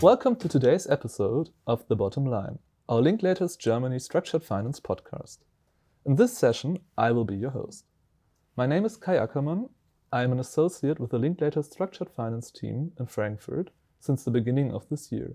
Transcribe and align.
Welcome 0.00 0.36
to 0.36 0.48
today's 0.48 0.86
episode 0.86 1.48
of 1.66 1.84
The 1.88 1.96
Bottom 1.96 2.24
Line, 2.24 2.60
our 2.88 3.00
Linklaters 3.00 3.58
Germany 3.58 3.98
Structured 3.98 4.44
Finance 4.44 4.78
podcast. 4.78 5.38
In 6.06 6.14
this 6.14 6.38
session, 6.38 6.78
I 6.96 7.10
will 7.10 7.24
be 7.24 7.34
your 7.34 7.50
host. 7.50 7.84
My 8.56 8.64
name 8.64 8.84
is 8.84 8.96
Kai 8.96 9.16
Ackermann. 9.16 9.70
I 10.12 10.22
am 10.22 10.30
an 10.30 10.38
associate 10.38 11.00
with 11.00 11.10
the 11.10 11.18
Linklaters 11.18 11.64
Structured 11.64 12.10
Finance 12.10 12.52
team 12.52 12.92
in 12.96 13.06
Frankfurt 13.06 13.70
since 13.98 14.22
the 14.22 14.30
beginning 14.30 14.72
of 14.72 14.88
this 14.88 15.10
year. 15.10 15.34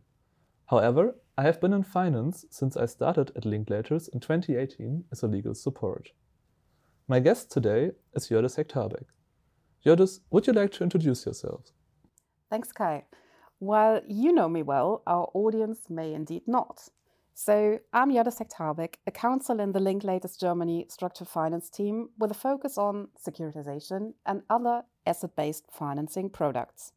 However, 0.68 1.16
I 1.38 1.42
have 1.42 1.60
been 1.60 1.74
in 1.74 1.84
finance 1.84 2.46
since 2.50 2.78
I 2.78 2.86
started 2.86 3.34
at 3.36 3.44
Linklaters 3.44 4.08
in 4.14 4.22
2018 4.22 5.04
as 5.12 5.24
a 5.24 5.28
legal 5.28 5.56
support. 5.56 6.12
My 7.10 7.20
guest 7.20 7.52
today 7.52 7.92
is 8.16 8.30
Jördis 8.30 8.56
Hecht-Harbeck. 8.56 9.08
Jördis, 9.86 10.22
would 10.32 10.48
you 10.48 10.54
like 10.54 10.72
to 10.72 10.84
introduce 10.84 11.26
yourself? 11.26 11.66
Thanks, 12.50 12.72
Kai. 12.72 13.04
While 13.60 14.02
you 14.08 14.34
know 14.34 14.50
me 14.50 14.62
well, 14.62 15.04
our 15.08 15.30
audience 15.34 15.90
may 15.90 16.14
indeed 16.14 16.44
not. 16.48 16.90
So, 17.36 17.80
I'm 17.92 18.12
Jördis 18.12 18.38
Hecht-Harbeck, 18.40 18.96
a 19.08 19.12
counsel 19.12 19.60
in 19.60 19.72
the 19.72 19.80
Linklaters 19.80 20.40
Germany 20.40 20.86
structured 20.90 21.28
finance 21.28 21.70
team 21.70 22.10
with 22.20 22.30
a 22.30 22.36
focus 22.36 22.78
on 22.78 23.08
securitization 23.20 24.14
and 24.26 24.44
other 24.50 24.84
asset 25.06 25.36
based 25.36 25.66
financing 25.72 26.30
products. 26.30 26.92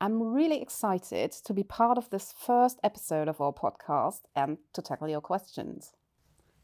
I'm 0.00 0.20
really 0.20 0.60
excited 0.60 1.32
to 1.32 1.54
be 1.54 1.62
part 1.62 1.98
of 1.98 2.10
this 2.10 2.34
first 2.36 2.80
episode 2.82 3.28
of 3.28 3.40
our 3.40 3.52
podcast 3.52 4.22
and 4.34 4.58
to 4.72 4.82
tackle 4.82 5.08
your 5.08 5.20
questions. 5.20 5.92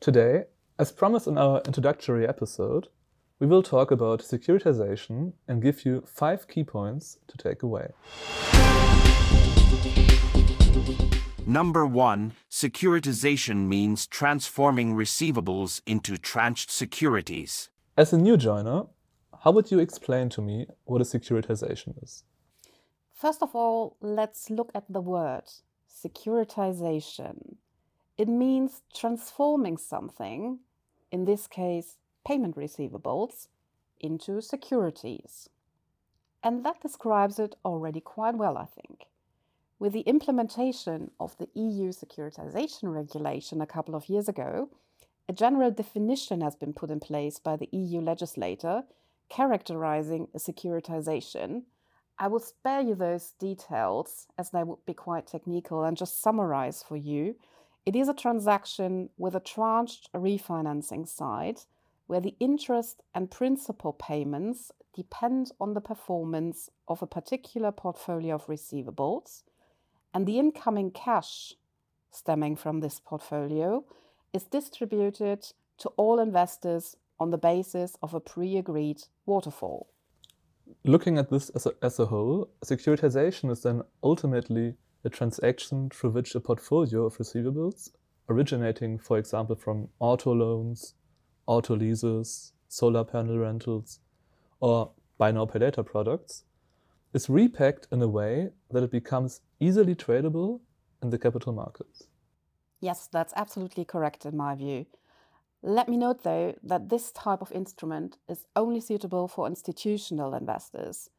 Today, 0.00 0.44
as 0.78 0.90
promised 0.90 1.26
in 1.26 1.38
our 1.38 1.62
introductory 1.64 2.26
episode, 2.26 2.88
we 3.38 3.46
will 3.46 3.62
talk 3.62 3.90
about 3.90 4.20
securitization 4.20 5.32
and 5.46 5.62
give 5.62 5.84
you 5.84 6.02
five 6.06 6.48
key 6.48 6.64
points 6.64 7.18
to 7.28 7.36
take 7.36 7.62
away. 7.62 7.92
Number 11.46 11.84
one, 11.84 12.32
securitization 12.50 13.66
means 13.66 14.06
transforming 14.06 14.94
receivables 14.94 15.82
into 15.86 16.16
tranched 16.16 16.70
securities. 16.70 17.68
As 17.96 18.12
a 18.12 18.18
new 18.18 18.36
joiner, 18.36 18.84
how 19.44 19.50
would 19.50 19.70
you 19.70 19.80
explain 19.80 20.28
to 20.30 20.40
me 20.40 20.66
what 20.84 21.00
a 21.00 21.04
securitization 21.04 22.02
is? 22.02 22.24
First 23.12 23.42
of 23.42 23.54
all, 23.54 23.96
let's 24.00 24.50
look 24.50 24.70
at 24.74 24.84
the 24.88 25.00
word 25.00 25.44
securitization. 25.92 27.56
It 28.16 28.28
means 28.28 28.82
transforming 28.94 29.76
something, 29.76 30.60
in 31.10 31.24
this 31.24 31.46
case, 31.46 31.96
payment 32.26 32.56
receivables, 32.56 33.48
into 34.00 34.40
securities. 34.40 35.48
And 36.42 36.64
that 36.64 36.80
describes 36.80 37.38
it 37.38 37.56
already 37.64 38.00
quite 38.00 38.36
well, 38.36 38.56
I 38.56 38.66
think. 38.66 39.06
With 39.82 39.94
the 39.94 40.02
implementation 40.02 41.10
of 41.18 41.36
the 41.38 41.48
EU 41.54 41.88
securitization 41.90 42.94
regulation 42.94 43.60
a 43.60 43.66
couple 43.66 43.96
of 43.96 44.08
years 44.08 44.28
ago, 44.28 44.68
a 45.28 45.32
general 45.32 45.72
definition 45.72 46.40
has 46.40 46.54
been 46.54 46.72
put 46.72 46.92
in 46.92 47.00
place 47.00 47.40
by 47.40 47.56
the 47.56 47.68
EU 47.72 48.00
legislator 48.00 48.84
characterizing 49.28 50.28
a 50.36 50.38
securitization 50.38 51.62
I 52.16 52.28
will 52.28 52.38
spare 52.38 52.80
you 52.80 52.94
those 52.94 53.32
details 53.40 54.28
as 54.38 54.50
they 54.50 54.62
would 54.62 54.86
be 54.86 54.94
quite 54.94 55.26
technical 55.26 55.82
and 55.82 55.96
just 55.96 56.22
summarize 56.22 56.84
for 56.84 56.96
you. 56.96 57.34
It 57.84 57.96
is 57.96 58.08
a 58.08 58.14
transaction 58.14 59.10
with 59.18 59.34
a 59.34 59.40
tranched 59.40 60.12
refinancing 60.14 61.08
side 61.08 61.62
where 62.06 62.20
the 62.20 62.36
interest 62.38 63.02
and 63.16 63.32
principal 63.32 63.94
payments 63.94 64.70
depend 64.94 65.50
on 65.60 65.74
the 65.74 65.80
performance 65.80 66.70
of 66.86 67.02
a 67.02 67.08
particular 67.08 67.72
portfolio 67.72 68.36
of 68.36 68.46
receivables, 68.46 69.42
and 70.14 70.26
the 70.26 70.38
incoming 70.38 70.90
cash 70.90 71.54
stemming 72.10 72.56
from 72.56 72.80
this 72.80 73.00
portfolio 73.00 73.84
is 74.32 74.44
distributed 74.44 75.46
to 75.78 75.88
all 75.90 76.18
investors 76.18 76.96
on 77.18 77.30
the 77.30 77.38
basis 77.38 77.96
of 78.02 78.14
a 78.14 78.20
pre 78.20 78.56
agreed 78.56 79.02
waterfall. 79.26 79.88
Looking 80.84 81.18
at 81.18 81.30
this 81.30 81.50
as 81.50 81.66
a, 81.66 81.72
as 81.82 81.98
a 81.98 82.06
whole, 82.06 82.48
securitization 82.64 83.50
is 83.50 83.62
then 83.62 83.82
ultimately 84.02 84.74
a 85.04 85.10
transaction 85.10 85.90
through 85.90 86.10
which 86.10 86.34
a 86.34 86.40
portfolio 86.40 87.04
of 87.04 87.18
receivables, 87.18 87.90
originating, 88.28 88.98
for 88.98 89.18
example, 89.18 89.56
from 89.56 89.88
auto 89.98 90.32
loans, 90.34 90.94
auto 91.46 91.76
leases, 91.76 92.52
solar 92.68 93.04
panel 93.04 93.38
rentals, 93.38 94.00
or 94.60 94.92
buy 95.18 95.32
now 95.32 95.46
pay 95.46 95.58
later 95.58 95.82
products, 95.82 96.44
is 97.12 97.28
repacked 97.28 97.88
in 97.92 98.00
a 98.00 98.08
way 98.08 98.50
that 98.70 98.82
it 98.82 98.90
becomes 98.90 99.40
easily 99.62 99.94
tradable 99.94 100.60
in 101.02 101.10
the 101.10 101.18
capital 101.18 101.52
markets. 101.52 102.08
Yes, 102.80 103.08
that's 103.12 103.32
absolutely 103.36 103.84
correct 103.84 104.26
in 104.26 104.36
my 104.36 104.56
view. 104.56 104.86
Let 105.62 105.88
me 105.88 105.96
note, 105.96 106.24
though, 106.24 106.56
that 106.64 106.88
this 106.88 107.12
type 107.12 107.40
of 107.40 107.52
instrument 107.52 108.18
is 108.28 108.44
only 108.56 108.80
suitable 108.80 109.28
for 109.28 109.46
institutional 109.46 110.34
investors, 110.34 111.10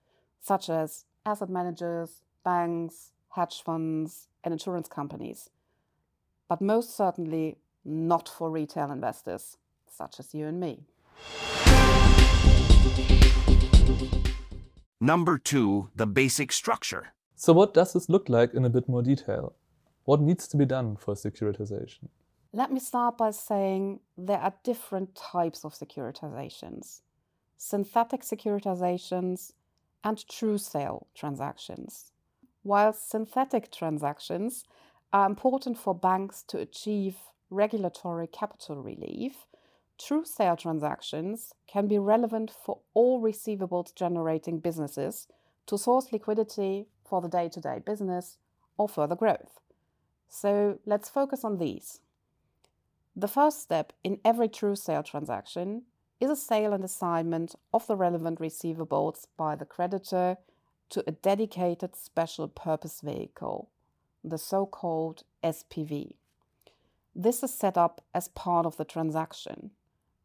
such 0.42 0.70
as 0.70 1.06
asset 1.26 1.50
managers, 1.50 2.22
banks, 2.44 3.14
hedge 3.30 3.62
funds, 3.64 4.28
and 4.44 4.52
insurance 4.52 4.90
companies, 4.90 5.50
but 6.50 6.60
most 6.60 6.98
certainly 6.98 7.56
not 7.86 8.28
for 8.28 8.52
retail 8.52 8.92
investors, 8.92 9.56
such 9.90 10.20
as 10.20 10.36
you 10.36 10.48
and 10.48 10.60
me. 10.60 10.84
Number 15.00 15.38
two, 15.38 15.90
the 15.96 16.08
basic 16.08 16.52
structure. 16.52 17.14
So, 17.36 17.54
what 17.54 17.74
does 17.74 17.94
this 17.94 18.10
look 18.10 18.30
like 18.30 18.54
in 18.54 18.66
a 18.66 18.70
bit 18.70 18.88
more 18.88 19.02
detail? 19.02 19.54
What 20.06 20.22
needs 20.22 20.48
to 20.50 20.58
be 20.58 20.66
done 20.66 20.96
for 20.98 21.14
securitization? 21.16 22.10
Let 22.52 22.72
me 22.72 22.80
start 22.80 23.18
by 23.18 23.32
saying 23.32 24.02
there 24.18 24.38
are 24.40 24.54
different 24.64 25.16
types 25.16 25.66
of 25.66 25.74
securitizations 25.74 27.02
synthetic 27.64 28.22
securitizations 28.22 29.54
and 30.04 30.28
true 30.28 30.58
sale 30.58 31.08
transactions. 31.16 32.12
While 32.62 32.92
synthetic 32.92 33.72
transactions 33.72 34.66
are 35.14 35.26
important 35.26 35.78
for 35.78 35.96
banks 35.96 36.44
to 36.50 36.60
achieve 36.60 37.16
regulatory 37.50 38.28
capital 38.28 38.84
relief, 38.84 39.48
true 39.98 40.26
sale 40.26 40.58
transactions 40.58 41.54
can 41.66 41.88
be 41.88 41.98
relevant 41.98 42.52
for 42.52 42.80
all 42.94 43.22
receivables 43.22 43.96
generating 43.96 44.60
businesses 44.60 45.28
to 45.68 45.78
source 45.78 46.12
liquidity 46.12 46.88
for 47.14 47.22
the 47.22 47.30
day 47.30 47.48
to 47.48 47.62
day 47.62 47.78
business 47.78 48.38
or 48.76 48.90
further 48.90 49.16
growth. 49.16 49.60
So 50.28 50.80
let's 50.84 51.10
focus 51.10 51.44
on 51.44 51.60
these. 51.60 52.00
The 53.16 53.28
first 53.28 53.62
step 53.62 53.94
in 54.04 54.20
every 54.26 54.50
true 54.50 54.76
sale 54.76 55.04
transaction 55.04 55.84
is 56.20 56.32
a 56.32 56.36
sale 56.36 56.74
and 56.74 56.84
assignment 56.84 57.54
of 57.72 57.86
the 57.86 57.96
relevant 57.96 58.40
receivables 58.40 59.28
by 59.38 59.56
the 59.56 59.64
creditor 59.76 60.38
to 60.90 61.04
a 61.06 61.12
dedicated 61.12 61.96
special 61.96 62.48
purpose 62.48 63.00
vehicle, 63.02 63.70
the 64.24 64.40
so 64.40 64.66
called 64.66 65.22
SPV. 65.44 66.16
This 67.16 67.44
is 67.44 67.54
set 67.54 67.78
up 67.78 68.02
as 68.16 68.28
part 68.30 68.66
of 68.66 68.78
the 68.78 68.86
transaction. 68.86 69.70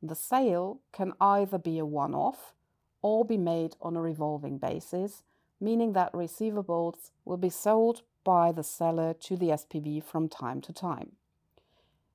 The 0.02 0.14
sale 0.14 0.80
can 0.92 1.12
either 1.20 1.58
be 1.58 1.78
a 1.78 1.84
one 1.84 2.14
off 2.14 2.54
or 3.02 3.26
be 3.26 3.36
made 3.36 3.76
on 3.82 3.94
a 3.94 4.00
revolving 4.00 4.56
basis, 4.56 5.22
meaning 5.60 5.92
that 5.92 6.12
receivables 6.12 7.10
will 7.24 7.36
be 7.36 7.50
sold 7.50 8.02
by 8.24 8.52
the 8.52 8.62
seller 8.62 9.14
to 9.14 9.36
the 9.36 9.48
SPV 9.48 10.02
from 10.02 10.28
time 10.28 10.60
to 10.60 10.72
time. 10.72 11.12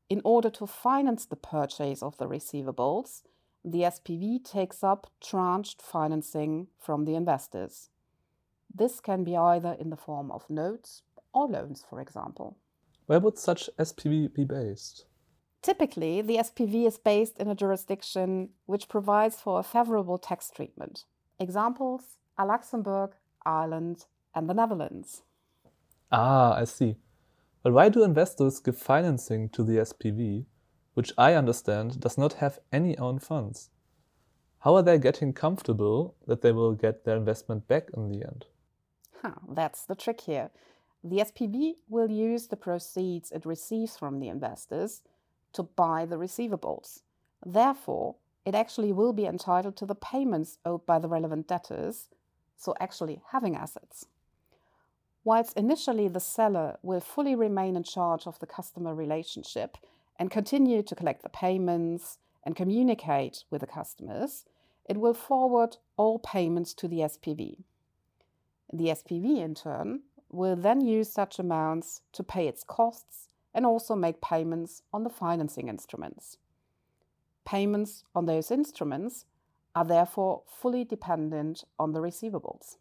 In 0.09 0.21
order 0.23 0.49
to 0.51 0.67
finance 0.67 1.25
the 1.25 1.35
purchase 1.35 2.03
of 2.03 2.17
the 2.17 2.27
receivables, 2.27 3.23
the 3.65 3.81
SPV 3.81 4.43
takes 4.43 4.83
up 4.83 5.09
tranched 5.21 5.81
financing 5.81 6.67
from 6.77 7.05
the 7.05 7.15
investors. 7.15 7.89
This 8.73 8.99
can 8.99 9.23
be 9.23 9.37
either 9.37 9.75
in 9.79 9.89
the 9.89 9.97
form 9.97 10.29
of 10.31 10.49
notes 10.49 11.03
or 11.33 11.47
loans, 11.47 11.85
for 11.89 11.99
example. 11.99 12.57
Where 13.05 13.19
would 13.19 13.37
such 13.37 13.69
SPV 13.79 14.33
be 14.33 14.43
based? 14.43 15.05
Typically, 15.61 16.21
the 16.21 16.37
SPV 16.37 16.85
is 16.85 16.97
based 16.97 17.37
in 17.37 17.47
a 17.47 17.55
jurisdiction 17.55 18.49
which 18.65 18.89
provides 18.89 19.37
for 19.37 19.59
a 19.59 19.63
favorable 19.63 20.17
tax 20.17 20.51
treatment. 20.53 21.05
Examples 21.39 22.17
are 22.37 22.45
Luxembourg, 22.45 23.11
Ireland, 23.45 24.05
and 24.35 24.49
the 24.49 24.53
Netherlands. 24.53 25.23
Ah, 26.11 26.55
I 26.55 26.65
see. 26.65 26.97
But 27.63 27.73
why 27.73 27.89
do 27.89 28.03
investors 28.03 28.59
give 28.59 28.77
financing 28.77 29.49
to 29.49 29.63
the 29.63 29.77
SPV, 29.77 30.45
which 30.93 31.11
I 31.17 31.33
understand 31.33 31.99
does 31.99 32.17
not 32.17 32.33
have 32.33 32.59
any 32.71 32.97
own 32.97 33.19
funds? 33.19 33.69
How 34.59 34.75
are 34.75 34.83
they 34.83 34.97
getting 34.97 35.33
comfortable 35.33 36.15
that 36.27 36.41
they 36.41 36.51
will 36.51 36.73
get 36.73 37.03
their 37.03 37.17
investment 37.17 37.67
back 37.67 37.89
in 37.93 38.09
the 38.09 38.23
end? 38.23 38.45
Huh, 39.21 39.35
that's 39.49 39.85
the 39.85 39.95
trick 39.95 40.21
here. 40.21 40.51
The 41.03 41.17
SPV 41.17 41.73
will 41.89 42.09
use 42.09 42.47
the 42.47 42.55
proceeds 42.55 43.31
it 43.31 43.45
receives 43.45 43.97
from 43.97 44.19
the 44.19 44.29
investors 44.29 45.01
to 45.53 45.63
buy 45.63 46.05
the 46.05 46.15
receivables. 46.15 47.01
Therefore, 47.45 48.15
it 48.45 48.55
actually 48.55 48.93
will 48.93 49.13
be 49.13 49.25
entitled 49.25 49.75
to 49.77 49.85
the 49.85 49.95
payments 49.95 50.57
owed 50.65 50.85
by 50.85 50.99
the 50.99 51.09
relevant 51.09 51.47
debtors, 51.47 52.09
so 52.57 52.73
actually 52.79 53.21
having 53.31 53.55
assets. 53.55 54.05
Whilst 55.23 55.57
initially 55.57 56.07
the 56.07 56.19
seller 56.19 56.77
will 56.81 56.99
fully 56.99 57.35
remain 57.35 57.75
in 57.75 57.83
charge 57.83 58.27
of 58.27 58.39
the 58.39 58.45
customer 58.45 58.93
relationship 58.93 59.77
and 60.19 60.29
continue 60.29 60.83
to 60.83 60.95
collect 60.95 61.23
the 61.23 61.29
payments 61.29 62.17
and 62.43 62.55
communicate 62.55 63.45
with 63.49 63.61
the 63.61 63.67
customers, 63.67 64.45
it 64.89 64.97
will 64.97 65.13
forward 65.13 65.77
all 65.95 66.19
payments 66.19 66.73
to 66.73 66.87
the 66.87 66.99
SPV. 66.99 67.63
The 68.71 68.87
SPV, 68.87 69.37
in 69.37 69.55
turn, 69.55 70.01
will 70.29 70.55
then 70.55 70.81
use 70.81 71.09
such 71.11 71.39
amounts 71.39 72.01
to 72.11 72.23
pay 72.23 72.47
its 72.47 72.63
costs 72.63 73.29
and 73.53 73.65
also 73.65 73.95
make 73.95 74.19
payments 74.19 74.81
on 74.91 75.03
the 75.03 75.09
financing 75.09 75.69
instruments. 75.69 76.37
Payments 77.45 78.03
on 78.15 78.25
those 78.25 78.51
instruments 78.51 79.25
are 79.75 79.85
therefore 79.85 80.43
fully 80.47 80.83
dependent 80.83 81.63
on 81.79 81.93
the 81.93 81.99
receivables. 81.99 82.77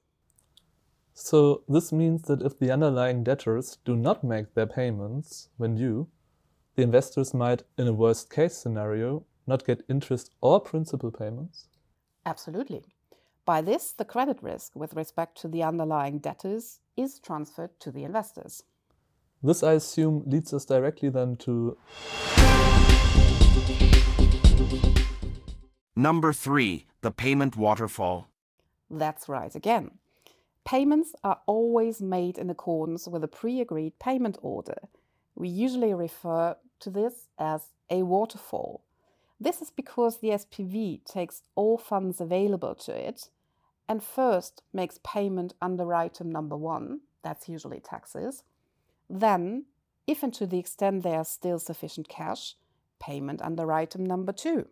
So, 1.15 1.63
this 1.69 1.93
means 1.93 2.23
that 2.23 2.43
if 2.43 2.59
the 2.59 2.71
underlying 2.71 3.23
debtors 3.23 3.79
do 3.85 3.95
not 3.95 4.25
make 4.25 4.55
their 4.55 4.67
payments 4.67 5.49
when 5.59 5.75
due, 5.75 6.09
the 6.75 6.83
investors 6.83 7.35
might, 7.35 7.65
in 7.77 7.87
a 7.87 7.93
worst 7.93 8.31
case 8.31 8.57
scenario, 8.57 9.25
not 9.47 9.67
get 9.67 9.83
interest 9.89 10.31
or 10.41 10.61
principal 10.61 11.11
payments? 11.11 11.69
Absolutely. 12.25 12.85
By 13.45 13.61
this, 13.61 13.93
the 13.93 14.05
credit 14.05 14.39
risk 14.41 14.75
with 14.75 14.95
respect 14.95 15.41
to 15.43 15.49
the 15.49 15.63
underlying 15.63 16.19
debtors 16.19 16.81
is 16.97 17.19
transferred 17.19 17.79
to 17.81 17.91
the 17.91 18.05
investors. 18.05 18.63
This, 19.43 19.63
I 19.63 19.73
assume, 19.73 20.23
leads 20.27 20.55
us 20.55 20.65
directly 20.65 21.09
then 21.11 21.37
to. 21.39 21.77
Number 25.95 26.33
three, 26.33 26.87
the 27.03 27.11
payment 27.11 27.57
waterfall. 27.57 28.29
That's 28.91 29.29
right 29.29 29.55
again. 29.55 29.93
Payments 30.65 31.15
are 31.23 31.41
always 31.47 32.01
made 32.01 32.39
in 32.39 32.49
accordance 32.49 33.07
with 33.07 33.23
a 33.25 33.29
pre 33.29 33.61
agreed 33.61 33.99
payment 33.99 34.39
order. 34.41 34.89
We 35.35 35.49
usually 35.49 35.93
refer 35.93 36.57
to 36.81 36.91
this 36.91 37.29
as 37.39 37.73
a 37.91 38.05
waterfall. 38.05 38.85
This 39.41 39.61
is 39.61 39.71
because 39.71 40.19
the 40.19 40.29
SPV 40.29 41.05
takes 41.05 41.43
all 41.57 41.77
funds 41.77 42.21
available 42.21 42.75
to 42.77 42.93
it 42.93 43.29
and 43.89 44.03
first 44.03 44.63
makes 44.73 45.01
payment 45.05 45.53
under 45.61 45.93
item 45.93 46.31
number 46.31 46.57
one, 46.57 47.01
that's 47.23 47.49
usually 47.49 47.81
taxes. 47.81 48.45
Then, 49.11 49.67
if 50.07 50.23
and 50.23 50.33
to 50.35 50.47
the 50.47 50.59
extent 50.59 51.03
there 51.03 51.21
is 51.21 51.29
still 51.29 51.59
sufficient 51.59 52.09
cash, 52.09 52.55
payment 53.01 53.43
under 53.43 53.71
item 53.73 54.07
number 54.07 54.33
two. 54.33 54.69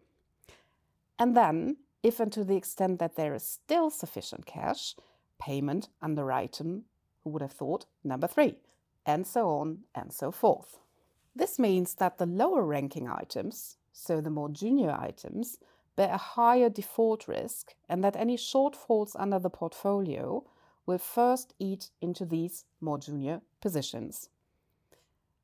And 1.20 1.37
then, 1.37 1.76
if 2.02 2.19
and 2.19 2.32
to 2.32 2.44
the 2.44 2.56
extent 2.56 2.99
that 2.99 3.14
there 3.14 3.34
is 3.34 3.46
still 3.46 3.90
sufficient 3.90 4.46
cash, 4.46 4.96
payment 5.38 5.90
under 6.00 6.32
item, 6.32 6.87
who 7.22 7.31
would 7.31 7.43
have 7.43 7.52
thought, 7.52 7.84
number 8.02 8.26
three, 8.26 8.56
and 9.05 9.26
so 9.26 9.50
on 9.50 9.81
and 9.94 10.14
so 10.14 10.32
forth. 10.32 10.78
This 11.37 11.58
means 11.58 11.94
that 11.96 12.17
the 12.17 12.25
lower 12.25 12.64
ranking 12.64 13.06
items, 13.06 13.76
so 13.93 14.22
the 14.22 14.31
more 14.31 14.49
junior 14.49 14.96
items, 14.99 15.58
bear 15.94 16.14
a 16.14 16.17
higher 16.17 16.70
default 16.70 17.28
risk 17.28 17.75
and 17.87 18.02
that 18.02 18.17
any 18.17 18.38
shortfalls 18.38 19.14
under 19.19 19.38
the 19.38 19.50
portfolio 19.50 20.43
will 20.87 20.99
first 20.99 21.52
eat 21.58 21.90
into 22.00 22.25
these 22.25 22.64
more 22.81 22.99
junior 22.99 23.43
positions. 23.61 24.31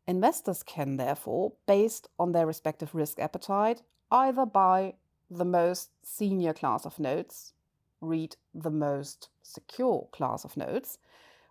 Investors 0.06 0.62
can 0.62 0.96
therefore, 0.96 1.52
based 1.67 2.08
on 2.19 2.32
their 2.32 2.46
respective 2.46 2.94
risk 2.94 3.19
appetite, 3.19 3.82
either 4.11 4.46
buy 4.46 4.94
the 5.31 5.44
most 5.44 5.90
senior 6.02 6.52
class 6.52 6.84
of 6.87 6.99
notes, 6.99 7.52
read 8.00 8.37
the 8.55 8.70
most 8.70 9.28
secure 9.43 10.08
class 10.12 10.44
of 10.44 10.56
notes, 10.56 10.99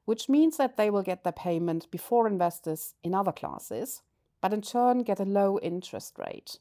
which 0.06 0.30
means 0.30 0.58
that 0.58 0.78
they 0.78 0.90
will 0.90 1.02
get 1.02 1.24
their 1.24 1.34
payment 1.34 1.90
before 1.92 2.28
investors 2.28 2.94
in 3.04 3.14
other 3.14 3.32
classes, 3.32 4.02
but 4.42 4.54
in 4.54 4.62
turn 4.62 5.00
get 5.00 5.20
a 5.20 5.26
low 5.26 5.60
interest 5.60 6.18
rate 6.18 6.60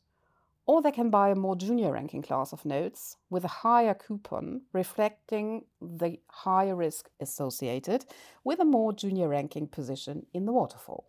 or 0.67 0.81
they 0.81 0.91
can 0.91 1.11
buy 1.11 1.29
a 1.29 1.35
more 1.35 1.57
junior 1.57 1.93
ranking 1.93 2.23
class 2.23 2.53
of 2.53 2.65
notes 2.65 3.17
with 3.29 3.45
a 3.45 3.49
higher 3.49 3.95
coupon, 3.95 4.63
reflecting 4.73 5.65
the 5.81 6.19
higher 6.29 6.75
risk 6.75 7.11
associated 7.21 8.07
with 8.45 8.61
a 8.61 8.65
more 8.65 8.93
junior 8.93 9.29
ranking 9.29 9.67
position 9.67 10.27
in 10.33 10.47
the 10.47 10.53
waterfall. 10.53 11.07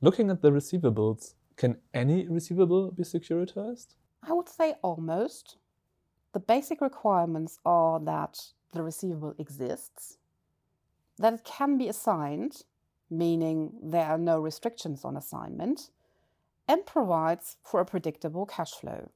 Looking 0.00 0.30
at 0.30 0.40
the 0.40 0.50
receivables, 0.50 1.34
can 1.56 1.76
any 1.92 2.26
receivable 2.26 2.90
be 2.90 3.02
securitized? 3.02 3.94
I 4.26 4.32
would 4.32 4.48
say 4.48 4.74
almost. 4.82 5.56
The 6.32 6.40
basic 6.40 6.80
requirements 6.80 7.58
are 7.64 8.00
that 8.00 8.52
the 8.72 8.82
receivable 8.82 9.34
exists, 9.38 10.18
that 11.18 11.34
it 11.34 11.44
can 11.44 11.78
be 11.78 11.88
assigned, 11.88 12.62
meaning 13.10 13.74
there 13.82 14.06
are 14.06 14.18
no 14.18 14.40
restrictions 14.40 15.04
on 15.04 15.16
assignment 15.16 15.90
and 16.66 16.86
provides 16.86 17.56
for 17.62 17.80
a 17.80 17.84
predictable 17.84 18.46
cash 18.46 18.72
flow. 18.72 19.10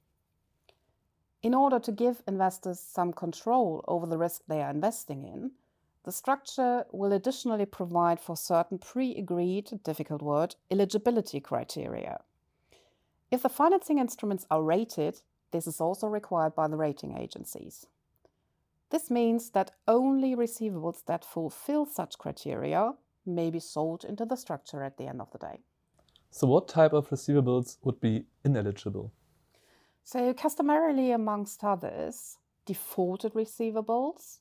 In 1.43 1.55
order 1.55 1.79
to 1.81 1.93
give 1.93 2.23
investors 2.29 2.79
some 2.79 3.13
control 3.13 3.85
over 3.89 4.07
the 4.07 4.19
risk 4.19 4.43
they 4.47 4.63
are 4.63 4.71
investing 4.71 5.25
in, 5.25 5.53
the 6.05 6.13
structure 6.13 6.85
will 6.93 7.13
additionally 7.13 7.67
provide 7.67 8.21
for 8.21 8.37
certain 8.37 8.79
pre 8.79 9.17
agreed, 9.17 9.81
difficult 9.83 10.23
word, 10.23 10.57
eligibility 10.71 11.41
criteria. 11.41 12.21
If 13.31 13.43
the 13.43 13.49
financing 13.49 13.99
instruments 13.99 14.47
are 14.51 14.63
rated, 14.63 15.21
this 15.51 15.67
is 15.67 15.81
also 15.81 16.07
required 16.07 16.55
by 16.55 16.69
the 16.69 16.77
rating 16.77 17.17
agencies. 17.17 17.87
This 18.91 19.11
means 19.11 19.51
that 19.51 19.73
only 19.87 20.35
receivables 20.35 21.05
that 21.05 21.25
fulfill 21.25 21.85
such 21.85 22.17
criteria 22.17 22.93
may 23.27 23.51
be 23.51 23.61
sold 23.61 24.05
into 24.05 24.25
the 24.25 24.37
structure 24.37 24.83
at 24.83 24.97
the 24.97 25.07
end 25.07 25.21
of 25.21 25.31
the 25.31 25.39
day. 25.39 25.61
So, 26.31 26.47
what 26.47 26.69
type 26.69 26.93
of 26.93 27.11
receivables 27.11 27.77
would 27.83 28.01
be 28.01 28.25
ineligible? 28.45 29.13
So, 30.05 30.33
customarily, 30.33 31.11
amongst 31.11 31.63
others, 31.63 32.39
defaulted 32.65 33.35
receivables, 33.35 34.39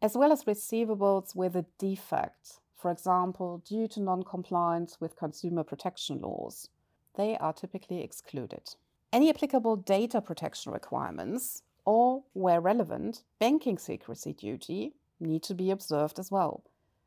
as 0.00 0.16
well 0.16 0.30
as 0.30 0.44
receivables 0.44 1.34
with 1.34 1.56
a 1.56 1.66
defect, 1.78 2.60
for 2.76 2.90
example, 2.92 3.62
due 3.66 3.88
to 3.88 4.00
non 4.00 4.22
compliance 4.22 5.00
with 5.00 5.16
consumer 5.16 5.64
protection 5.64 6.20
laws, 6.20 6.68
they 7.16 7.36
are 7.38 7.52
typically 7.52 8.02
excluded. 8.02 8.74
Any 9.12 9.30
applicable 9.30 9.76
data 9.76 10.20
protection 10.20 10.72
requirements, 10.72 11.62
or 11.84 12.24
where 12.32 12.60
relevant, 12.60 13.22
banking 13.38 13.78
secrecy 13.78 14.32
duty, 14.32 14.94
need 15.20 15.42
to 15.44 15.54
be 15.54 15.70
observed 15.70 16.18
as 16.18 16.30
well 16.30 16.62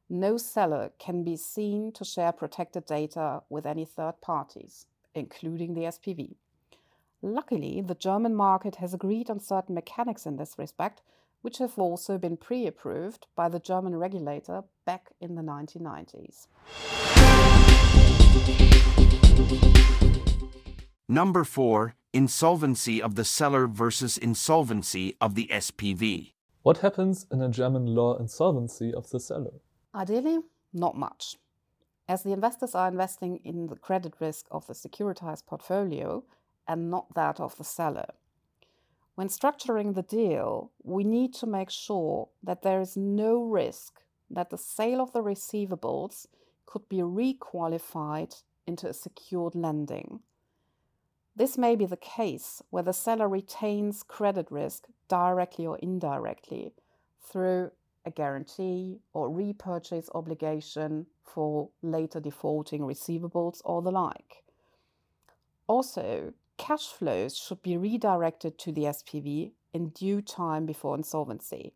no 0.09 0.37
seller 0.37 0.91
can 0.99 1.23
be 1.23 1.35
seen 1.35 1.91
to 1.91 2.05
share 2.05 2.31
protected 2.31 2.85
data 2.85 3.41
with 3.49 3.65
any 3.65 3.83
third 3.85 4.21
parties, 4.21 4.85
including 5.13 5.73
the 5.73 5.81
SPV. 5.81 6.35
Luckily, 7.21 7.81
the 7.81 7.95
German 7.95 8.33
market 8.35 8.75
has 8.75 8.93
agreed 8.93 9.29
on 9.29 9.39
certain 9.39 9.75
mechanics 9.75 10.25
in 10.25 10.37
this 10.37 10.57
respect, 10.57 11.01
which 11.41 11.57
have 11.57 11.77
also 11.77 12.17
been 12.17 12.37
pre 12.37 12.67
approved 12.67 13.27
by 13.35 13.49
the 13.49 13.59
German 13.59 13.95
regulator 13.95 14.63
back 14.85 15.11
in 15.19 15.35
the 15.35 15.41
1990s. 15.41 16.47
Number 21.07 21.43
four 21.43 21.95
insolvency 22.13 23.01
of 23.01 23.15
the 23.15 23.23
seller 23.23 23.67
versus 23.67 24.17
insolvency 24.17 25.15
of 25.21 25.35
the 25.35 25.47
SPV. 25.51 26.33
What 26.63 26.79
happens 26.79 27.25
in 27.31 27.41
a 27.41 27.49
German 27.49 27.85
law 27.85 28.17
insolvency 28.17 28.93
of 28.93 29.09
the 29.09 29.19
seller? 29.19 29.53
Ideally, 29.95 30.39
not 30.73 30.97
much. 30.97 31.37
As 32.09 32.23
the 32.23 32.33
investors 32.33 32.75
are 32.75 32.87
investing 32.87 33.39
in 33.43 33.67
the 33.67 33.75
credit 33.75 34.15
risk 34.19 34.47
of 34.51 34.67
the 34.67 34.73
securitized 34.73 35.45
portfolio 35.45 36.23
and 36.67 36.89
not 36.91 37.13
that 37.15 37.39
of 37.39 37.57
the 37.57 37.63
seller. 37.63 38.09
When 39.15 39.29
structuring 39.29 39.95
the 39.95 40.03
deal, 40.03 40.71
we 40.83 41.03
need 41.03 41.33
to 41.35 41.47
make 41.47 41.69
sure 41.69 42.29
that 42.43 42.61
there 42.61 42.81
is 42.81 42.95
no 42.95 43.43
risk 43.43 44.01
that 44.29 44.49
the 44.49 44.57
sale 44.57 45.01
of 45.01 45.13
the 45.13 45.23
receivables 45.23 46.27
could 46.65 46.87
be 46.89 46.97
requalified 46.97 48.43
into 48.67 48.87
a 48.87 48.93
secured 48.93 49.55
lending. 49.55 50.19
This 51.35 51.57
may 51.57 51.75
be 51.75 51.85
the 51.85 51.97
case 51.97 52.61
where 52.69 52.83
the 52.83 52.93
seller 52.93 53.29
retains 53.29 54.03
credit 54.03 54.51
risk 54.51 54.87
directly 55.07 55.65
or 55.65 55.77
indirectly 55.77 56.73
through 57.21 57.71
a 58.05 58.11
guarantee 58.11 58.99
or 59.13 59.29
repurchase 59.29 60.09
obligation 60.15 61.05
for 61.23 61.69
later 61.81 62.19
defaulting 62.19 62.81
receivables 62.81 63.61
or 63.65 63.81
the 63.81 63.91
like. 63.91 64.43
Also, 65.67 66.33
cash 66.57 66.87
flows 66.87 67.37
should 67.37 67.61
be 67.61 67.77
redirected 67.77 68.57
to 68.57 68.71
the 68.71 68.83
SPV 68.83 69.51
in 69.73 69.89
due 69.89 70.21
time 70.21 70.65
before 70.65 70.95
insolvency. 70.95 71.73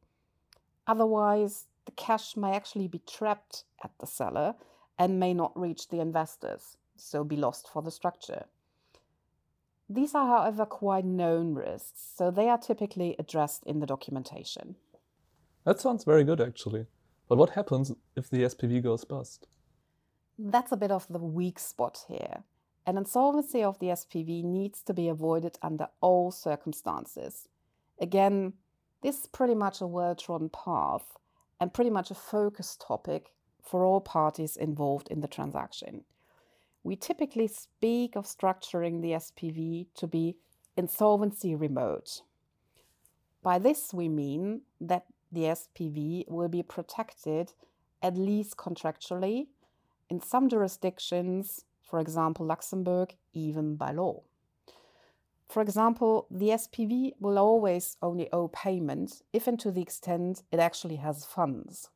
Otherwise, 0.88 1.65
the 1.86 1.91
cash 1.91 2.36
may 2.36 2.53
actually 2.53 2.88
be 2.88 3.01
trapped 3.07 3.65
at 3.83 3.91
the 4.00 4.07
seller 4.07 4.55
and 4.98 5.19
may 5.19 5.33
not 5.33 5.60
reach 5.60 5.89
the 5.89 6.00
investors, 6.00 6.77
so 7.01 7.24
be 7.24 7.36
lost 7.36 7.67
for 7.67 7.81
the 7.81 7.91
structure. 7.91 8.46
These 9.89 10.15
are, 10.15 10.27
however, 10.27 10.65
quite 10.65 11.03
known 11.03 11.53
risks, 11.53 12.13
so 12.15 12.31
they 12.31 12.48
are 12.48 12.58
typically 12.58 13.15
addressed 13.20 13.65
in 13.65 13.79
the 13.79 13.86
documentation. 13.86 14.75
That 15.65 15.81
sounds 15.81 16.05
very 16.05 16.24
good, 16.24 16.39
actually. 16.39 16.86
But 17.27 17.38
what 17.38 17.51
happens 17.51 17.91
if 18.15 18.29
the 18.29 18.43
SPV 18.43 18.84
goes 18.84 19.03
bust? 19.03 19.48
That's 20.39 20.72
a 20.72 20.77
bit 20.77 20.91
of 20.91 21.08
the 21.10 21.20
weak 21.20 21.60
spot 21.60 22.05
here. 22.08 22.43
An 22.86 22.98
insolvency 22.98 23.63
of 23.63 23.79
the 23.79 23.88
SPV 23.88 24.43
needs 24.43 24.81
to 24.84 24.93
be 24.93 25.08
avoided 25.08 25.58
under 25.62 25.89
all 26.00 26.31
circumstances. 26.31 27.48
Again, 28.00 28.53
this 29.03 29.22
is 29.22 29.27
pretty 29.27 29.55
much 29.55 29.81
a 29.81 29.88
well 29.88 30.15
trodden 30.15 30.50
path 30.50 31.17
and 31.60 31.74
pretty 31.74 31.91
much 31.91 32.10
a 32.10 32.15
focus 32.15 32.77
topic 32.79 33.34
for 33.62 33.86
all 33.86 34.01
parties 34.01 34.58
involved 34.58 35.10
in 35.10 35.22
the 35.22 35.27
transaction. 35.27 36.03
We 36.84 36.96
typically 36.96 37.48
speak 37.48 38.16
of 38.16 38.26
structuring 38.26 39.02
the 39.02 39.12
SPV 39.12 39.88
to 39.96 40.08
be 40.08 40.38
insolvency 40.76 41.56
remote. 41.56 42.22
By 43.44 43.60
this, 43.60 43.94
we 43.94 44.10
mean 44.10 44.62
that 44.80 45.06
the 45.32 45.44
SPV 45.44 46.30
will 46.30 46.50
be 46.50 46.64
protected 46.64 47.54
at 48.02 48.18
least 48.18 48.58
contractually, 48.58 49.48
in 50.10 50.22
some 50.22 50.50
jurisdictions, 50.50 51.66
for 51.84 52.00
example, 52.00 52.46
Luxembourg, 52.46 53.16
even 53.34 53.76
by 53.76 53.92
law. 53.92 54.22
For 55.48 55.62
example, 55.62 56.28
the 56.32 56.50
SPV 56.50 57.14
will 57.20 57.38
always 57.38 57.98
only 58.02 58.32
owe 58.32 58.48
payment 58.48 59.22
if 59.34 59.48
and 59.48 59.60
to 59.60 59.72
the 59.72 59.82
extent 59.82 60.44
it 60.52 60.60
actually 60.60 60.98
has 60.98 61.26
funds. 61.26 61.90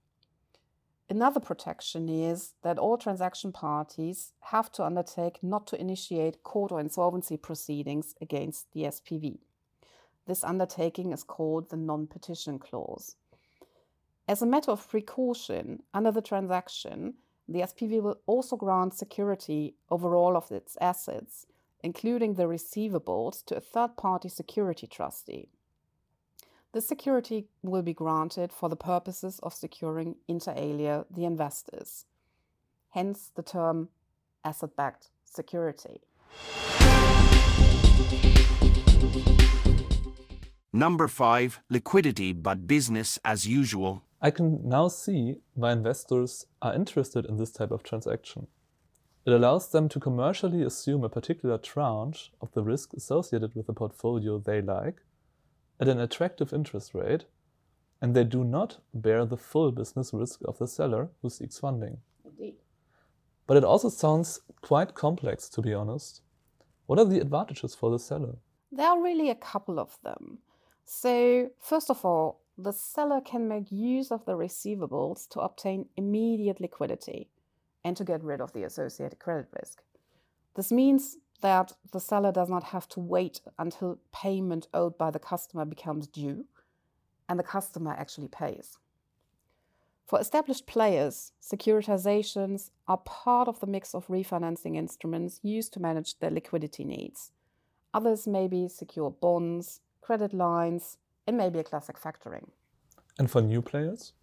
Another 1.08 1.40
protection 1.40 2.10
is 2.10 2.54
that 2.64 2.80
all 2.80 2.98
transaction 2.98 3.52
parties 3.52 4.34
have 4.40 4.72
to 4.72 4.84
undertake 4.84 5.44
not 5.44 5.68
to 5.68 5.80
initiate 5.80 6.42
court 6.42 6.72
or 6.72 6.80
insolvency 6.80 7.38
proceedings 7.38 8.16
against 8.22 8.72
the 8.74 8.84
SPV. 8.84 9.38
This 10.26 10.44
undertaking 10.44 11.12
is 11.12 11.24
called 11.24 11.70
the 11.70 11.78
non 11.78 12.08
petition 12.08 12.58
clause. 12.58 13.16
As 14.28 14.42
a 14.42 14.48
matter 14.48 14.72
of 14.72 14.90
precaution, 14.90 15.84
under 15.94 16.12
the 16.12 16.24
transaction, 16.24 17.14
the 17.48 17.60
SPV 17.60 18.02
will 18.02 18.18
also 18.26 18.56
grant 18.56 18.96
security 18.96 19.76
over 19.92 20.16
all 20.16 20.36
of 20.36 20.52
its 20.52 20.76
assets, 20.82 21.46
including 21.84 22.34
the 22.34 22.46
receivables, 22.46 23.46
to 23.46 23.56
a 23.56 23.60
third 23.60 23.96
party 23.96 24.30
security 24.30 24.88
trustee. 24.88 25.50
The 26.76 26.82
security 26.82 27.48
will 27.64 27.84
be 27.84 27.94
granted 27.94 28.52
for 28.52 28.68
the 28.68 28.76
purposes 28.76 29.40
of 29.42 29.54
securing 29.54 30.18
inter 30.28 30.54
alia 30.58 31.06
the 31.10 31.24
investors, 31.24 32.04
hence 32.90 33.32
the 33.34 33.44
term 33.44 33.88
asset 34.44 34.76
backed 34.76 35.10
security. 35.24 36.02
Number 40.74 41.08
5 41.08 41.62
Liquidity 41.70 42.34
but 42.34 42.68
business 42.68 43.20
as 43.24 43.48
usual. 43.48 44.04
I 44.22 44.32
can 44.32 44.68
now 44.68 44.90
see 44.90 45.38
why 45.54 45.72
investors 45.72 46.46
are 46.62 46.74
interested 46.74 47.26
in 47.26 47.38
this 47.38 47.52
type 47.52 47.72
of 47.72 47.84
transaction. 47.84 48.48
It 49.26 49.32
allows 49.32 49.72
them 49.72 49.88
to 49.88 50.00
commercially 50.02 50.62
assume 50.62 51.06
a 51.06 51.10
particular 51.10 51.58
tranche 51.58 52.34
of 52.42 52.52
the 52.52 52.64
risk 52.66 52.94
associated 52.94 53.56
with 53.56 53.68
the 53.68 53.74
portfolio 53.74 54.40
they 54.40 54.62
like 54.62 55.05
at 55.80 55.88
an 55.88 56.00
attractive 56.00 56.54
interest 56.54 56.94
rate, 56.94 57.26
and 58.02 58.16
they 58.16 58.24
do 58.24 58.44
not 58.44 58.78
bear 58.94 59.26
the 59.26 59.38
full 59.38 59.72
business 59.72 60.14
risk 60.14 60.42
of 60.46 60.58
the 60.58 60.68
seller 60.68 61.10
who 61.22 61.30
seeks 61.30 61.60
funding. 61.60 61.98
Indeed. 62.24 62.56
But 63.48 63.58
it 63.58 63.64
also 63.64 63.90
sounds 63.90 64.42
quite 64.62 64.94
complex, 64.94 65.50
to 65.50 65.62
be 65.62 65.74
honest. 65.74 66.22
What 66.86 67.00
are 67.00 67.06
the 67.06 67.20
advantages 67.20 67.76
for 67.76 67.90
the 67.90 68.00
seller? 68.00 68.36
There 68.72 68.88
are 68.88 69.02
really 69.02 69.30
a 69.30 69.36
couple 69.36 69.80
of 69.80 69.98
them. 70.04 70.40
So, 70.86 71.50
first 71.60 71.90
of 71.90 72.06
all, 72.06 72.42
the 72.58 72.72
seller 72.72 73.22
can 73.22 73.48
make 73.48 73.72
use 73.72 74.12
of 74.12 74.26
the 74.26 74.34
receivables 74.34 75.28
to 75.30 75.40
obtain 75.40 75.88
immediate 75.98 76.62
liquidity 76.62 77.30
and 77.84 77.98
to 77.98 78.04
get 78.04 78.24
rid 78.24 78.42
of 78.42 78.54
the 78.54 78.64
associated 78.64 79.20
credit 79.20 79.48
risk. 79.60 79.82
This 80.56 80.72
means 80.72 81.18
that 81.42 81.74
the 81.92 82.00
seller 82.00 82.32
does 82.32 82.50
not 82.50 82.64
have 82.66 82.88
to 82.90 83.00
wait 83.00 83.42
until 83.60 84.00
payment 84.12 84.68
owed 84.74 84.98
by 84.98 85.12
the 85.12 85.20
customer 85.20 85.66
becomes 85.66 86.08
due 86.08 86.46
and 87.28 87.40
the 87.40 87.44
customer 87.44 87.92
actually 87.92 88.28
pays. 88.28 88.78
For 90.06 90.20
established 90.20 90.68
players, 90.68 91.32
securitizations 91.42 92.70
are 92.88 92.98
part 92.98 93.48
of 93.48 93.60
the 93.60 93.68
mix 93.68 93.96
of 93.96 94.08
refinancing 94.08 94.76
instruments 94.76 95.40
used 95.42 95.74
to 95.74 95.80
manage 95.80 96.20
their 96.20 96.30
liquidity 96.30 96.84
needs. 96.84 97.32
Others 97.94 98.28
may 98.28 98.48
be 98.48 98.68
secure 98.68 99.10
bonds, 99.10 99.80
credit 100.02 100.34
lines, 100.34 100.98
and 101.26 101.38
maybe 101.38 101.58
a 101.58 101.64
classic 101.64 102.00
factoring. 102.00 102.50
And 103.18 103.32
for 103.32 103.42
new 103.42 103.64
players? 103.64 104.14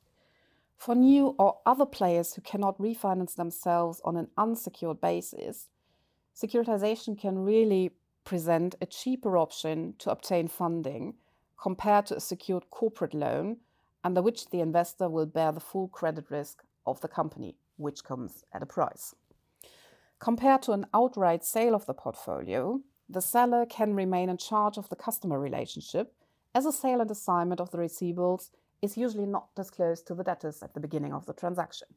For 0.77 0.95
new 0.95 1.35
or 1.39 1.59
other 1.67 1.87
players 1.87 2.35
who 2.35 2.43
cannot 2.43 2.79
refinance 2.79 3.35
themselves 3.35 4.01
on 4.05 4.17
an 4.17 4.29
unsecured 4.37 5.01
basis, 5.01 5.69
securitization 6.35 7.19
can 7.19 7.39
really 7.39 7.93
present 8.25 8.75
a 8.81 8.87
cheaper 8.87 9.37
option 9.37 9.95
to 9.99 10.11
obtain 10.11 10.49
funding 10.49 11.15
compared 11.61 12.07
to 12.07 12.17
a 12.17 12.21
secured 12.21 12.71
corporate 12.71 13.15
loan 13.15 13.57
under 14.05 14.23
which 14.23 14.51
the 14.51 14.61
investor 14.61 15.09
will 15.09 15.27
bear 15.27 15.53
the 15.53 15.61
full 15.61 15.89
credit 15.89 16.31
risk 16.31 16.63
of 16.87 17.01
the 17.01 17.09
company, 17.09 17.57
which 17.77 18.05
comes 18.05 18.45
at 18.53 18.63
a 18.63 18.67
price. 18.67 19.15
Compared 20.19 20.63
to 20.63 20.73
an 20.73 20.87
outright 20.95 21.45
sale 21.45 21.75
of 21.75 21.87
the 21.87 21.95
portfolio, 21.95 22.81
the 23.09 23.21
seller 23.21 23.67
can 23.67 23.95
remain 23.95 24.29
in 24.29 24.37
charge 24.37 24.79
of 24.79 24.89
the 24.89 24.97
customer 24.97 25.39
relationship 25.39 26.15
as 26.55 26.67
a 26.67 26.73
sale 26.73 27.01
and 27.01 27.11
assignment 27.11 27.61
of 27.61 27.71
the 27.71 27.79
receivables 27.79 28.51
is 28.81 28.97
usually 28.97 29.27
not 29.27 29.55
disclosed 29.55 30.07
to 30.07 30.15
the 30.15 30.25
debtors 30.25 30.63
at 30.63 30.75
the 30.75 30.81
beginning 30.81 31.13
of 31.13 31.27
the 31.27 31.33
transaction. 31.33 31.89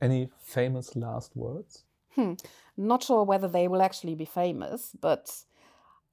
Any 0.00 0.30
famous 0.40 0.96
last 0.96 1.36
words? 1.36 1.84
Hmm. 2.14 2.34
Not 2.76 3.02
sure 3.02 3.24
whether 3.24 3.48
they 3.48 3.68
will 3.68 3.82
actually 3.82 4.14
be 4.14 4.24
famous, 4.24 4.92
but 5.00 5.44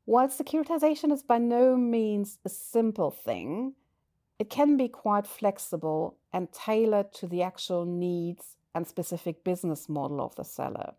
while 0.06 0.28
securitization 0.28 1.12
is 1.12 1.24
by 1.24 1.38
no 1.38 1.76
means 1.76 2.40
a 2.46 2.50
simple 2.50 3.12
thing, 3.12 3.74
it 4.40 4.50
can 4.50 4.78
be 4.78 4.88
quite 4.88 5.26
flexible 5.26 6.18
and 6.32 6.52
tailored 6.52 7.14
to 7.14 7.28
the 7.28 7.42
actual 7.42 7.86
needs 7.86 8.58
and 8.76 8.88
specific 8.88 9.44
business 9.44 9.90
model 9.90 10.22
of 10.22 10.36
the 10.36 10.44
seller. 10.44 10.94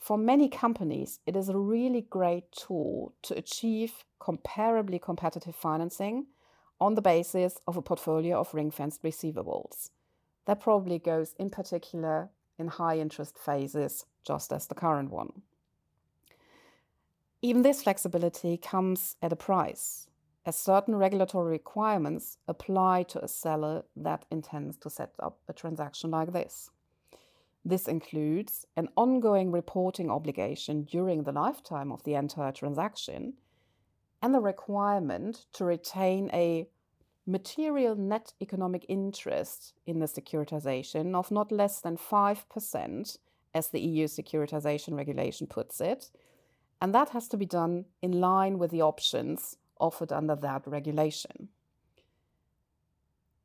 For 0.00 0.18
many 0.18 0.48
companies, 0.48 1.20
it 1.26 1.36
is 1.36 1.48
a 1.48 1.56
really 1.56 2.00
great 2.00 2.50
tool 2.50 3.14
to 3.22 3.38
achieve 3.38 4.04
comparably 4.20 5.00
competitive 5.00 5.54
financing 5.54 6.26
on 6.80 6.96
the 6.96 7.02
basis 7.02 7.60
of 7.68 7.76
a 7.76 7.82
portfolio 7.82 8.40
of 8.40 8.52
ring 8.52 8.72
fenced 8.72 9.04
receivables. 9.04 9.90
That 10.46 10.60
probably 10.60 10.98
goes 10.98 11.34
in 11.38 11.50
particular 11.50 12.30
in 12.62 12.68
high 12.68 12.98
interest 12.98 13.36
phases, 13.38 14.06
just 14.24 14.52
as 14.52 14.66
the 14.66 14.74
current 14.74 15.10
one. 15.10 15.42
Even 17.42 17.62
this 17.62 17.82
flexibility 17.82 18.56
comes 18.56 19.16
at 19.20 19.32
a 19.32 19.36
price, 19.36 20.06
as 20.46 20.56
certain 20.56 20.94
regulatory 20.94 21.50
requirements 21.50 22.38
apply 22.46 23.02
to 23.02 23.22
a 23.22 23.28
seller 23.28 23.82
that 23.96 24.24
intends 24.30 24.76
to 24.78 24.88
set 24.88 25.12
up 25.18 25.40
a 25.48 25.52
transaction 25.52 26.10
like 26.10 26.32
this. 26.32 26.70
This 27.64 27.86
includes 27.86 28.66
an 28.76 28.88
ongoing 28.96 29.52
reporting 29.52 30.10
obligation 30.10 30.84
during 30.84 31.22
the 31.22 31.32
lifetime 31.32 31.92
of 31.92 32.02
the 32.04 32.14
entire 32.14 32.52
transaction 32.52 33.34
and 34.20 34.34
the 34.34 34.40
requirement 34.40 35.46
to 35.54 35.64
retain 35.64 36.30
a 36.32 36.68
material 37.26 37.94
net 37.94 38.32
economic 38.40 38.84
interest 38.88 39.74
in 39.86 40.00
the 40.00 40.06
securitization 40.06 41.14
of 41.14 41.30
not 41.30 41.52
less 41.52 41.80
than 41.80 41.96
5%, 41.96 43.18
as 43.54 43.68
the 43.68 43.80
EU 43.80 44.06
securitization 44.06 44.96
regulation 44.96 45.46
puts 45.46 45.80
it. 45.80 46.10
And 46.80 46.94
that 46.94 47.10
has 47.10 47.28
to 47.28 47.36
be 47.36 47.46
done 47.46 47.84
in 48.00 48.20
line 48.20 48.58
with 48.58 48.70
the 48.70 48.82
options 48.82 49.56
offered 49.78 50.12
under 50.12 50.34
that 50.36 50.66
regulation. 50.66 51.48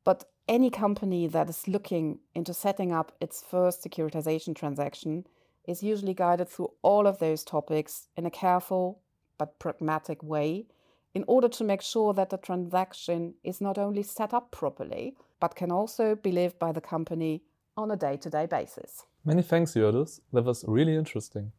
But 0.04 0.24
any 0.48 0.70
company 0.70 1.26
that 1.26 1.50
is 1.50 1.68
looking 1.68 2.20
into 2.34 2.54
setting 2.54 2.92
up 2.92 3.12
its 3.20 3.42
first 3.42 3.84
securitization 3.84 4.56
transaction 4.56 5.26
is 5.66 5.82
usually 5.82 6.14
guided 6.14 6.48
through 6.48 6.72
all 6.82 7.06
of 7.06 7.18
those 7.18 7.44
topics 7.44 8.08
in 8.16 8.24
a 8.24 8.30
careful 8.30 9.00
but 9.36 9.58
pragmatic 9.58 10.22
way 10.22 10.66
in 11.14 11.24
order 11.26 11.48
to 11.48 11.64
make 11.64 11.82
sure 11.82 12.14
that 12.14 12.30
the 12.30 12.36
transaction 12.36 13.34
is 13.42 13.60
not 13.60 13.78
only 13.78 14.02
set 14.02 14.34
up 14.34 14.50
properly, 14.50 15.16
but 15.40 15.54
can 15.54 15.70
also 15.70 16.14
be 16.14 16.32
lived 16.32 16.58
by 16.58 16.72
the 16.72 16.80
company 16.80 17.42
on 17.76 17.90
a 17.90 17.96
day 17.96 18.16
to 18.16 18.30
day 18.30 18.46
basis. 18.46 19.04
Many 19.24 19.42
thanks, 19.42 19.74
Jördis. 19.74 20.20
That 20.32 20.44
was 20.44 20.64
really 20.66 20.96
interesting. 20.96 21.52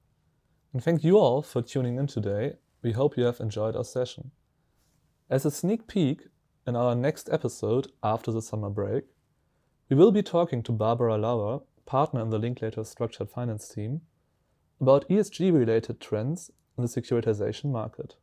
And 0.73 0.83
thank 0.83 1.03
you 1.03 1.17
all 1.17 1.41
for 1.41 1.61
tuning 1.61 1.97
in 1.97 2.07
today. 2.07 2.53
We 2.83 2.91
hope 2.91 3.17
you 3.17 3.23
have 3.25 3.39
enjoyed 3.39 3.75
our 3.75 3.83
session. 3.83 4.31
As 5.29 5.45
a 5.45 5.51
sneak 5.51 5.87
peek, 5.87 6.21
in 6.67 6.75
our 6.75 6.95
next 6.95 7.29
episode 7.31 7.91
after 8.03 8.31
the 8.31 8.41
summer 8.41 8.69
break, 8.69 9.05
we 9.89 9.95
will 9.95 10.11
be 10.11 10.21
talking 10.21 10.61
to 10.63 10.71
Barbara 10.71 11.17
Lauer, 11.17 11.61
partner 11.85 12.21
in 12.21 12.29
the 12.29 12.37
Linklater 12.37 12.83
Structured 12.83 13.29
Finance 13.29 13.67
team, 13.69 14.01
about 14.79 15.09
ESG 15.09 15.51
related 15.51 15.99
trends 15.99 16.51
in 16.77 16.83
the 16.83 16.89
securitization 16.89 17.71
market. 17.71 18.15